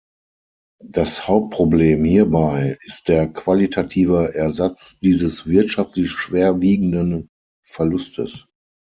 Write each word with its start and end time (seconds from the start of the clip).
Das 0.83 1.27
Hauptproblem 1.27 2.03
hierbei 2.05 2.75
ist 2.85 3.07
der 3.07 3.27
qualitative 3.27 4.33
Ersatz 4.33 4.99
dieses 4.99 5.45
wirtschaftlich 5.45 6.09
schwer 6.09 6.59
wiegenden 6.59 7.29
Verlustes. 7.63 8.47